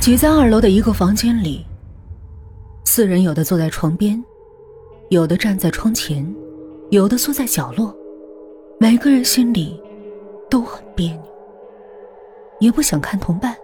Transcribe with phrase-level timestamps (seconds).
[0.00, 1.62] 挤在二楼的一个房间里，
[2.86, 4.24] 四人有的坐在床边，
[5.10, 6.26] 有的站在窗前，
[6.88, 7.94] 有的缩在角落，
[8.78, 9.78] 每个人心里
[10.48, 11.22] 都很别扭，
[12.60, 13.54] 也不想看同伴，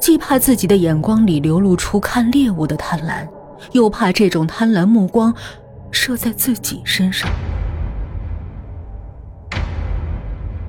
[0.00, 3.28] 既怕自己的眼光里流露出看猎物的贪婪，
[3.72, 5.34] 又怕这种贪婪目光
[5.90, 7.30] 射在自己身上。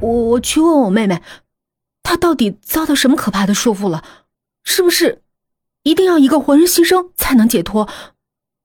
[0.01, 1.21] 我我去问我妹妹，
[2.03, 4.03] 她到底遭到什么可怕的束缚了？
[4.63, 5.21] 是不是
[5.83, 7.89] 一定要一个活人牺牲才能解脱？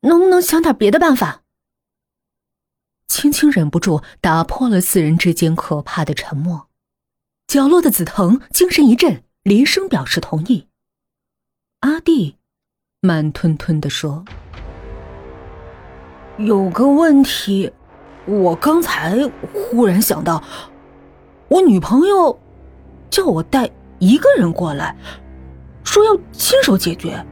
[0.01, 1.43] 能不能想点别的办法？
[3.07, 6.69] 青青忍不住打破了四人之间可怕的沉默。
[7.47, 10.69] 角落的紫藤精神一振，连声表示同意。
[11.81, 12.37] 阿弟
[13.01, 14.25] 慢吞吞的说
[16.39, 17.71] ：“有个问题，
[18.27, 19.17] 我刚才
[19.53, 20.43] 忽然想到。”
[21.49, 22.41] 我女朋友
[23.11, 24.97] 叫我带一个人过来，
[25.85, 27.25] 说要亲手解决，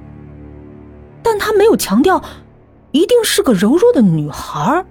[1.22, 2.22] 但他没有强调
[2.92, 4.86] 一定是个柔弱的女孩。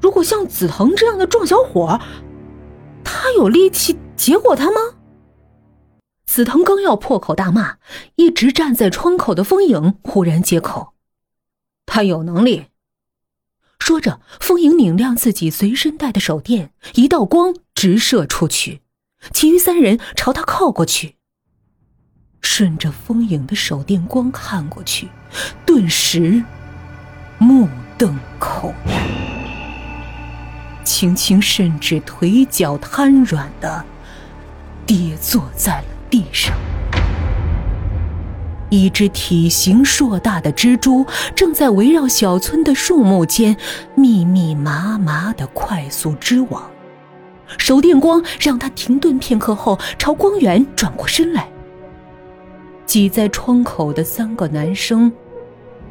[0.00, 2.00] 如果像紫藤这样的壮小伙，
[3.04, 4.80] 他有力气结果他吗？
[6.26, 7.76] 紫藤刚要破口大骂，
[8.16, 10.94] 一直站在窗口的风影忽然接口
[11.86, 12.66] ：“他有能力。”
[13.78, 18.82] 说着，风影拧亮自己随身带的手电，一道光直射出去，
[19.32, 21.17] 其余三人朝他靠过去。
[22.50, 25.08] 顺着风影的手电光看过去，
[25.66, 26.42] 顿时
[27.36, 27.68] 目
[27.98, 28.94] 瞪口呆。
[30.82, 33.84] 青青甚至腿脚瘫软的
[34.86, 36.56] 跌坐在了地上。
[38.70, 43.58] 一只体型硕大的蜘蛛正在围绕小村的树木间
[43.94, 46.70] 密密麻麻的快速织网，
[47.58, 51.46] 手电光让他停顿片刻后，朝光源转过身来。
[52.88, 55.12] 挤在窗口的三个男生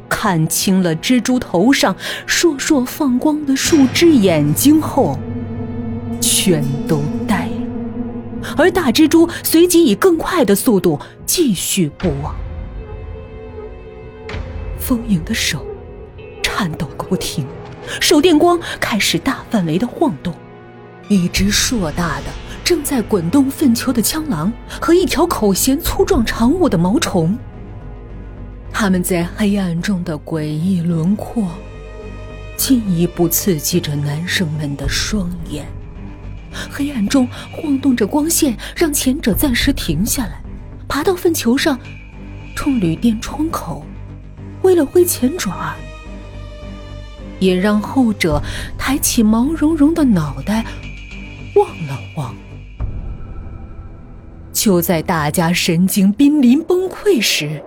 [0.08, 1.94] 看清了蜘蛛头上
[2.26, 5.16] 烁烁放光的树枝眼睛后，
[6.20, 12.34] 全都呆了，而大蜘蛛随即以更快的速度继续布网。
[14.80, 15.64] 风影的手
[16.42, 17.46] 颤抖个不停，
[18.00, 20.34] 手电光开始大范围的晃动。
[21.06, 22.24] 一只硕大的、
[22.68, 27.34] 正在滚动粪球的枪狼和一条口衔粗壮长物的毛虫，
[28.70, 31.48] 他们在黑暗中的诡异轮廓，
[32.58, 35.64] 进一步刺激着男生们的双眼。
[36.70, 40.38] 黑暗中晃动着光线，让前者暂时停下来，
[40.86, 41.80] 爬到粪球上，
[42.54, 43.82] 冲旅店窗口。
[44.60, 45.74] 挥了挥前爪，
[47.38, 48.42] 也让后者
[48.76, 50.66] 抬起毛茸茸的脑袋
[51.54, 52.36] 望了望。
[54.68, 57.62] 就在大家神经濒临崩溃时，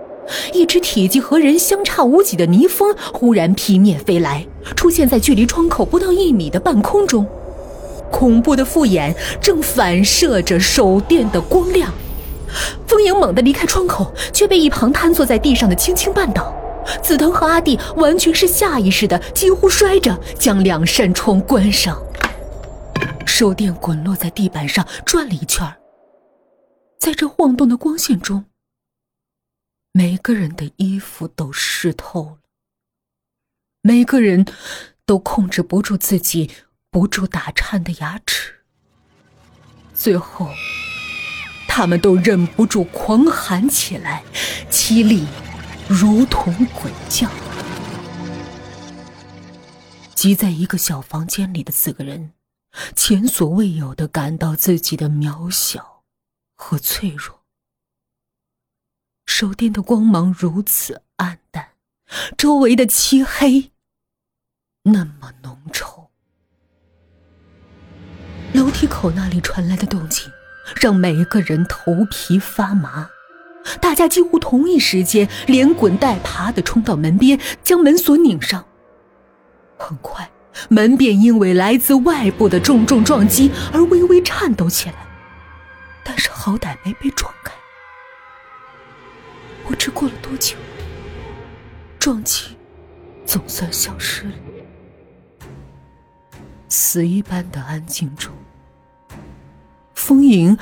[0.52, 4.46] 一只体积和人相差无几的泥蜂忽然劈面飞来，
[4.76, 7.26] 出现在距离窗口不到一米的半空中。
[8.08, 11.92] 恐怖的复眼正反射着手电的光亮，
[12.86, 16.54] 风影猛地离开窗口，却被一旁瘫坐在地上的青青绊倒。
[17.02, 22.00] 紫藤和阿弟完全是下意识的，几乎摔着将两扇窗关上。
[23.26, 25.66] 手电滚落在地板上，转了一圈
[27.02, 28.44] 在这晃动的光线中，
[29.90, 32.38] 每个人的衣服都湿透了，
[33.80, 34.46] 每个人
[35.04, 36.48] 都控制不住自己
[36.90, 38.60] 不住打颤的牙齿。
[39.92, 40.48] 最后，
[41.66, 44.22] 他们都忍不住狂喊起来，
[44.70, 45.26] 凄厉。
[45.88, 47.28] 如同鬼叫，
[50.14, 52.30] 挤在一个小房间里的四个人，
[52.94, 55.91] 前所未有的感到自己的渺小
[56.62, 57.40] 和脆弱。
[59.26, 61.70] 手电的光芒如此暗淡，
[62.38, 63.72] 周围的漆黑
[64.84, 66.06] 那么浓稠。
[68.54, 70.30] 楼梯口那里传来的动静，
[70.80, 73.10] 让每一个人头皮发麻。
[73.80, 78.64] 大家几乎同一时间连滚带爬的冲到门边，将门锁拧上。
[79.76, 80.30] 很快，
[80.68, 85.06] 门便因为来自外部的重重撞击而微微颤抖起来，
[86.14, 87.54] 但是好歹没被撞开。
[89.64, 90.58] 不知过了多久，
[91.98, 92.54] 撞击
[93.24, 94.34] 总算消失了。
[96.68, 98.30] 死一般的安静中，
[99.94, 100.58] 风影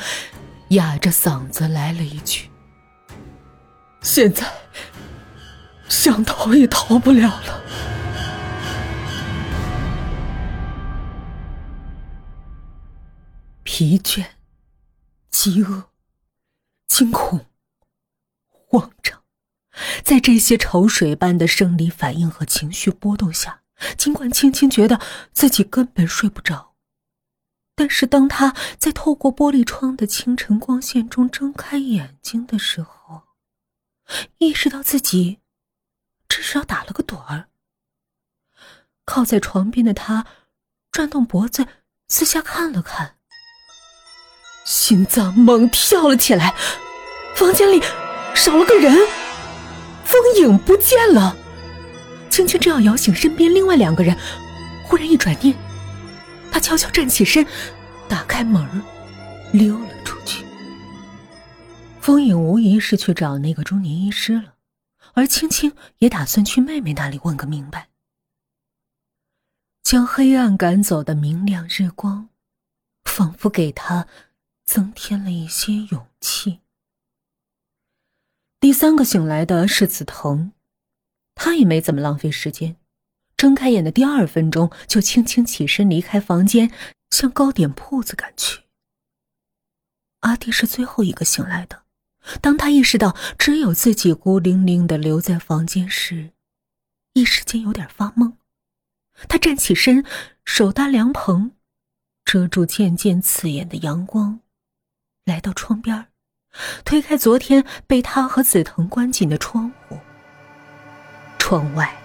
[0.69, 2.49] 哑着嗓子来了一句。
[4.03, 4.47] 现在
[5.89, 7.61] 想逃也逃不了了。
[13.65, 14.25] 疲倦、
[15.43, 15.91] 饥饿、
[16.87, 17.47] 惊恐、
[18.51, 19.25] 慌张
[20.05, 23.63] 在这些潮水般的生理反应和情绪波动下，
[23.97, 25.01] 尽管青青觉得
[25.33, 26.75] 自己根本睡不着，
[27.75, 33.23] 但是当他在透过玻璃窗的清晨光线中睁开眼睛的时候，
[34.37, 35.39] 意识到自己
[36.29, 37.49] 至少打了个盹儿。
[39.07, 40.27] 靠在床边的他，
[40.93, 41.67] 转动脖子，
[42.09, 43.17] 四下看了看，
[44.65, 46.55] 心脏猛跳了起来，
[47.35, 47.83] 房间里
[48.35, 48.95] 少了个人。
[50.05, 51.37] 风影不见了，
[52.29, 54.17] 青青正要摇醒身边另外两个人，
[54.85, 55.55] 忽然一转念，
[56.51, 57.47] 他悄悄站起身，
[58.09, 58.69] 打开门
[59.53, 60.45] 溜了出去。
[62.01, 64.55] 风影无疑是去找那个中年医师了，
[65.13, 67.89] 而青青也打算去妹妹那里问个明白。
[69.85, 72.29] 将黑暗赶走的明亮日光，
[73.05, 74.07] 仿佛给他
[74.71, 76.61] 增添了一些勇气。
[78.61, 80.53] 第三个醒来的是紫藤，
[81.35, 82.77] 他也没怎么浪费时间，
[83.37, 86.71] 睁开眼的第二分钟就轻轻起身离开房间，
[87.11, 88.63] 向糕点铺子赶去。
[90.21, 91.83] 阿弟是最后一个醒来的，
[92.41, 96.31] 当他意识到只有自己孤零零的留在房间时，
[97.15, 98.35] 一时间有点发懵。
[99.29, 100.05] 他站起身，
[100.45, 101.57] 手搭凉棚，
[102.25, 104.39] 遮住渐渐刺眼的阳光，
[105.31, 106.09] 来到窗边
[106.85, 109.97] 推开昨天被他和紫藤关紧的窗户，
[111.39, 111.97] 窗外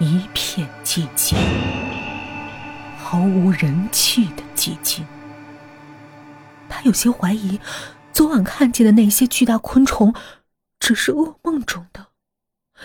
[0.00, 1.38] 一片寂静，
[2.98, 5.06] 毫无人气的寂静。
[6.68, 7.60] 他有些怀疑，
[8.12, 10.12] 昨晚看见的那些巨大昆虫
[10.80, 12.08] 只是噩梦中的，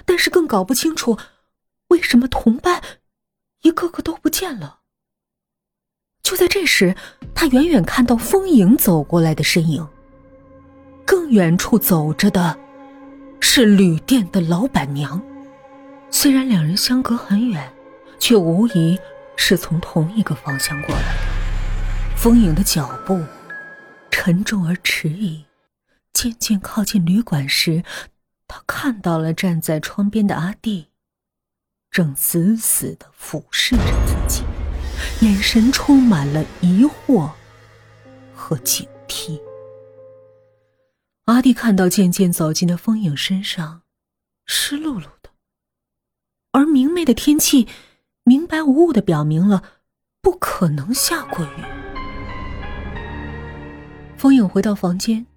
[0.06, 1.18] 但是更搞不清楚
[1.88, 2.84] 为什么同伴
[3.64, 4.79] 一个个都不见了。
[6.30, 6.96] 就在这时，
[7.34, 9.88] 他远远看到风影走过来的身影。
[11.04, 12.56] 更远处走着的，
[13.40, 15.20] 是旅店的老板娘。
[16.12, 17.74] 虽然两人相隔很远，
[18.20, 18.96] 却无疑
[19.36, 21.02] 是从同一个方向过来。
[22.16, 23.20] 风影的脚步
[24.12, 25.44] 沉重而迟疑，
[26.14, 27.84] 渐渐靠近旅馆时，
[28.48, 30.90] 他看到了站在窗边的阿弟，
[31.90, 34.44] 正死死的俯视着自己，
[35.22, 37.32] 眼神充满了疑惑
[38.34, 39.40] 和警惕。
[41.26, 43.84] 阿弟看到渐渐走近的风影身上，
[44.46, 45.30] 湿漉漉的，
[46.52, 47.68] 而明媚的天气，
[48.24, 49.64] 明白无误的表明了
[50.22, 51.64] 不可能下过雨。
[54.18, 55.28] 风影回到房间，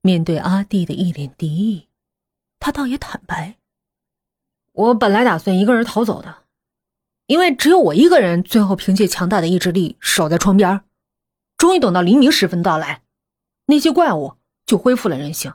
[0.00, 1.88] 面对阿弟的一脸敌意，
[2.58, 3.56] 他倒也坦白
[4.72, 6.44] ：“我本来打算一个人逃走的，
[7.32, 10.82] 因为只有我一个人，最后凭借强大的意志力守在窗边，
[11.56, 13.00] 终于等到黎明时分到来，
[13.68, 14.34] 那些怪物。”
[14.66, 15.54] 就恢复了人性。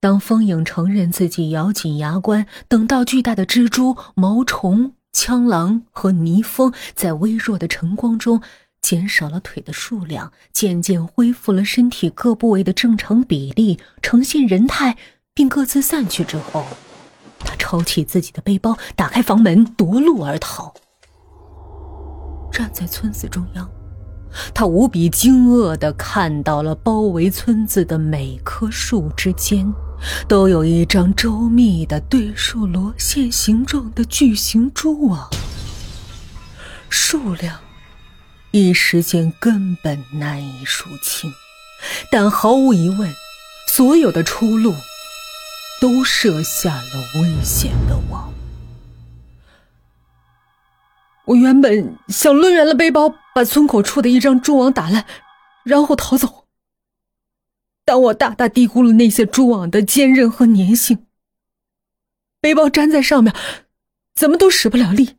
[0.00, 8.40] 当风影承认自己咬紧牙关，等到巨大的蜘蛛、毛虫、枪狼和泥蜂在微弱的晨光中
[8.80, 14.96] 减少了腿的数量，渐渐恢复了身体各部位的正常比例，呈现人态，
[15.34, 16.64] 并各自散去之后，
[17.44, 20.72] 他抄起自己的背包，打开房门，夺路而逃。
[22.52, 23.68] 站在村子中央。
[24.54, 29.70] 他无比惊愕地看到了包围村子的每棵树之间，
[30.26, 35.28] 都有一张周密的对数螺线形状的巨型蛛网，
[36.88, 37.58] 数量
[38.52, 41.30] 一时间根本难以数清，
[42.10, 43.12] 但毫无疑问，
[43.68, 44.72] 所有的出路
[45.82, 48.32] 都设下了危险的网。
[51.24, 55.04] 我原本想抡圆了背包，把村口处的一张蛛网打烂，
[55.64, 56.46] 然后逃走。
[57.84, 61.04] 但我大大低估了那些蛛网的坚韧和粘性，
[62.40, 63.34] 背包粘在上面，
[64.14, 65.16] 怎么都使不了力。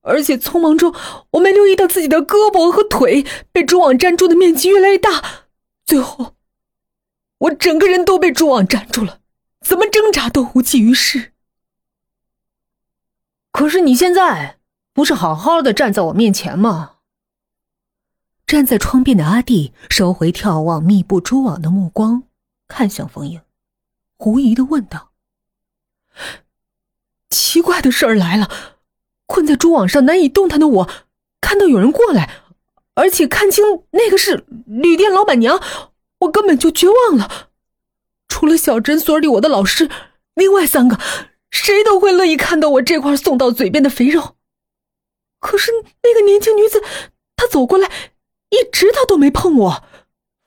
[0.00, 0.92] 而且匆忙中，
[1.30, 5.22] 我没留意到自己的胳膊和腿被蛛网粘住的面积越来越大，
[5.86, 6.34] 最后，
[7.38, 9.20] 我整个人都被蛛网粘住了，
[9.60, 11.32] 怎么挣扎都无济于事。
[13.50, 14.56] 可是你现在……
[14.94, 16.96] 不是好好的站在我面前吗？
[18.44, 22.24] 站在窗边的阿弟收回眺望密布蛛网的目光，
[22.66, 23.40] 看向风影，
[24.16, 25.12] 狐疑的问道
[27.30, 28.50] ：“奇怪的事儿来了，
[29.26, 30.90] 困在蛛网上难以动弹的我，
[31.40, 32.42] 看到有人过来，
[32.94, 33.62] 而且看清
[33.92, 35.62] 那个是旅店老板娘，
[36.18, 37.47] 我根本就绝望了。
[38.28, 39.90] 除了小诊所里我的老师，
[40.34, 40.98] 另外三个
[41.50, 44.36] 谁都会乐意看到我这块送到嘴边的肥肉。”
[45.40, 46.82] 可是那个年轻女子，
[47.36, 47.88] 她走过来，
[48.50, 49.84] 一直她都没碰我，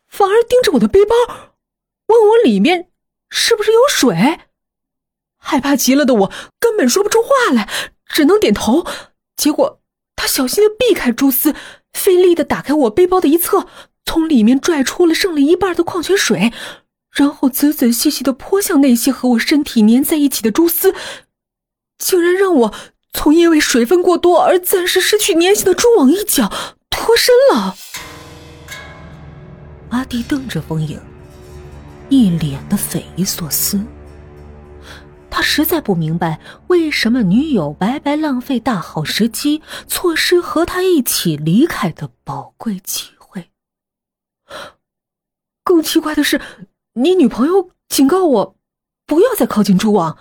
[0.07, 1.15] 反而盯着我的背包，
[2.07, 2.89] 问我里面
[3.29, 4.39] 是不是有水？
[5.38, 7.69] 害怕极了的我根本说不出话来，
[8.05, 8.85] 只能点头。
[9.35, 9.81] 结果
[10.15, 11.55] 他小心的避开蛛丝，
[11.93, 13.67] 费力的打开我背包的一侧，
[14.05, 16.51] 从里面拽出了剩了一半的矿泉水，
[17.11, 20.95] 然后仔仔细细的泼向那些和我身体粘在一起的蛛丝，
[21.97, 22.73] 竟然让我
[23.13, 26.51] 从因为水分过多而暂时失去粘性的蛛网一角
[26.89, 27.75] 脱身了。
[29.89, 30.99] 阿弟瞪着风影，
[32.07, 33.83] 一脸的匪夷所思。
[35.29, 43.49] 他实在不明白，为什么女友白白浪费大好时机，错失和他一起离开的宝贵机会。
[45.63, 46.39] 更奇怪的是，
[46.93, 48.55] 你女朋友警告我
[49.05, 50.17] 不要再靠近蛛网，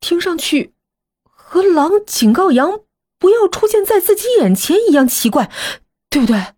[0.00, 0.74] 听上去
[1.22, 2.80] 和狼警告羊
[3.18, 5.50] 不要出现在自己眼前一样奇怪，
[6.10, 6.54] 对不对？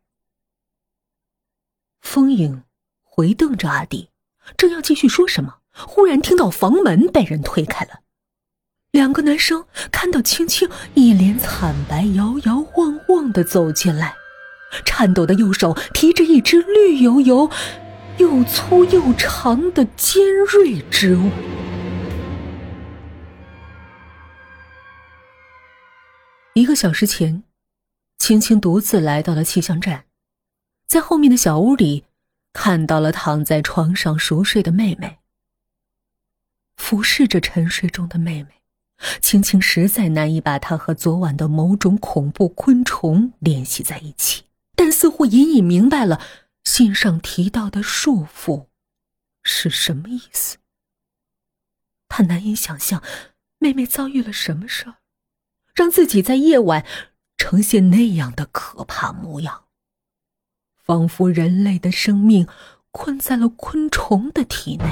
[2.00, 2.64] 风影
[3.02, 4.10] 回瞪着阿弟，
[4.56, 5.58] 正要继续说什么。
[5.72, 8.00] 忽然听到房门被人推开了，
[8.90, 14.16] 两个男生看到青青一脸惨白，摇摇晃晃的走进来，
[14.84, 17.50] 颤抖的右手提着一只绿油油、
[18.18, 21.30] 又粗又长的尖锐之物。
[26.54, 27.42] 一个小时前，
[28.18, 30.06] 青青独自来到了气象站，
[30.88, 32.04] 在后面的小屋里，
[32.54, 35.18] 看到了躺在床上熟睡的妹妹。
[36.76, 38.48] 俯视着沉睡中的妹妹，
[39.20, 44.44] 青青实在难以把她和昨晚的某种恐怖昆虫联系在一起，
[44.74, 46.20] 但似乎隐隐明白了
[46.66, 48.66] 信上提到的束缚
[49.44, 50.58] 是什么意思。
[52.08, 53.00] 他难以想象
[53.58, 54.96] 妹妹遭遇了什么事儿，
[55.74, 56.84] 让自己在夜晚
[57.38, 59.66] 呈现那样的可怕模样，
[60.74, 62.48] 仿佛人类的生命
[62.90, 64.84] 困在了昆虫的体内。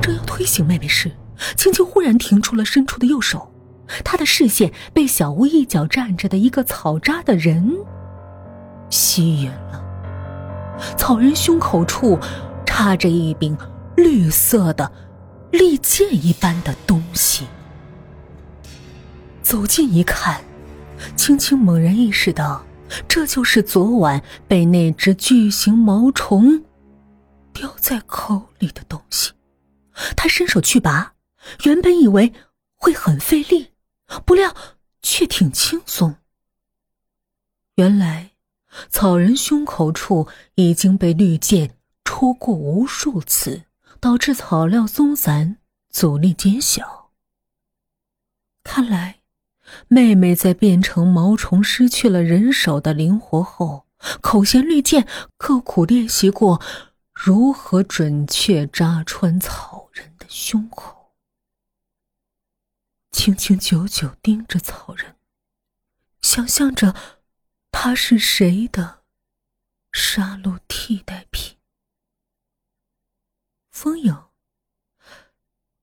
[0.00, 1.14] 正要推醒妹妹时，
[1.58, 3.52] 青青忽然停住了伸出的右手，
[4.02, 7.70] 她的视线被小屋一角站着的一个草扎的人
[8.92, 9.82] 吸引了。
[10.98, 12.18] 草人胸口处
[12.66, 13.56] 插着一柄
[13.96, 14.92] 绿色的
[15.50, 17.46] 利剑一般的东西。
[19.42, 20.42] 走近一看，
[21.16, 22.64] 青青猛然意识到，
[23.08, 26.62] 这就是昨晚被那只巨型毛虫
[27.52, 29.32] 叼在口里的东西。
[30.16, 31.14] 他伸手去拔，
[31.64, 32.32] 原本以为
[32.76, 33.72] 会很费力，
[34.24, 34.54] 不料
[35.02, 36.16] 却挺轻松。
[37.76, 38.31] 原来，
[38.88, 43.64] 草人胸口处已经被绿箭戳过无数次，
[44.00, 45.58] 导致草料松散，
[45.90, 47.10] 阻力减小。
[48.64, 49.20] 看来，
[49.88, 53.86] 妹妹在变成毛虫、失去了人手的灵活后，
[54.20, 56.60] 口衔绿箭，刻苦练习过。
[57.12, 61.12] 如何准确扎穿草人的胸口？
[63.12, 65.14] 青青久久盯着草人，
[66.20, 66.96] 想象着
[67.72, 69.00] 他是谁的
[69.90, 71.56] 杀戮替代品。
[73.70, 74.16] 风影、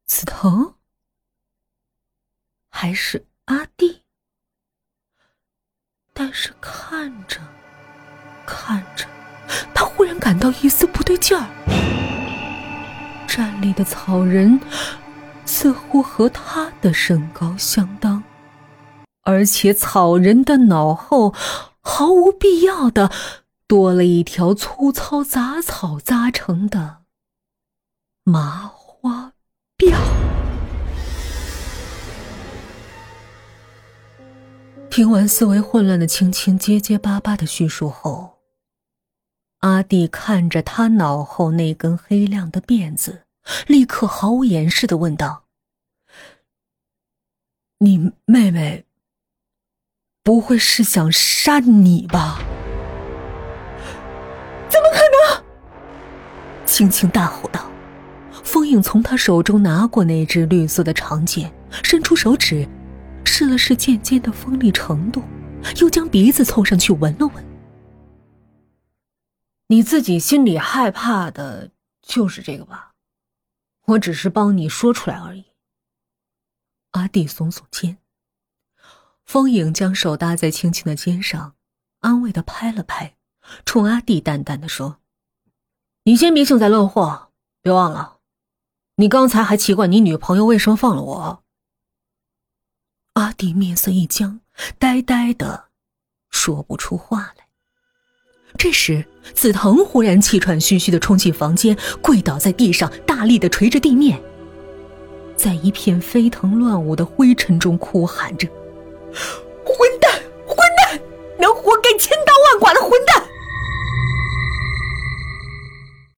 [0.06, 0.76] 紫藤，
[2.70, 4.04] 还是阿弟？
[6.14, 7.42] 但是看着，
[8.46, 9.06] 看着。
[9.74, 11.46] 他忽然感到一丝不对劲儿，
[13.28, 14.58] 站立的草人
[15.46, 18.24] 似乎和他的身高相当，
[19.24, 21.34] 而且草人的脑后
[21.82, 23.12] 毫无必要的
[23.68, 27.04] 多了一条粗糙杂草扎成的
[28.24, 29.34] 麻花
[29.78, 29.96] 辫。
[34.90, 38.40] 听完思维混乱的青青结结巴巴的叙述后。
[39.60, 43.24] 阿弟看着他脑后那根黑亮的辫子，
[43.68, 45.44] 立刻毫无掩饰的问道
[47.80, 48.86] ：“你妹妹
[50.30, 52.38] 不会是想杀你吧
[54.70, 55.44] ？”“怎么可能！”
[56.68, 57.68] 青青大吼道。
[58.44, 62.68] 风影从他手中拿过那只绿色的长剑，伸出手指，
[63.26, 65.24] 试了试剑尖的锋利程度，
[65.78, 67.44] 又将鼻子凑上去闻了闻。
[69.66, 71.72] 你自己心里害怕的
[72.04, 72.92] 就是这个吧？
[73.86, 75.46] 我只是帮你说出来而已。
[76.92, 77.98] 阿弟耸耸肩，
[79.30, 81.54] 风影将手搭在青青的肩上，
[82.00, 83.16] 安慰的拍了拍，
[83.64, 84.98] 冲阿弟淡淡的说
[86.06, 87.30] ：“你先别幸灾乐祸，
[87.62, 88.18] 别忘了，
[88.96, 91.44] 你刚才还奇怪你女朋友为什么放了我。”
[93.14, 94.40] 阿弟面色一僵，
[94.80, 95.66] 呆呆的，
[96.32, 97.46] 说不出话来。
[98.58, 99.06] 这时，
[99.36, 104.20] 紫藤忽然气喘吁吁的冲进房间，跪倒在地上，大力的捶着地面，
[105.38, 108.50] 在一片飞腾乱舞的灰尘中哭喊着。
[109.64, 110.12] 混蛋
[110.46, 111.00] 混蛋
[111.38, 113.29] 能活该千刀万剐的混蛋。